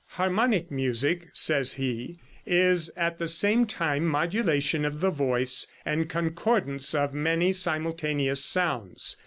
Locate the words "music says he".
0.71-2.17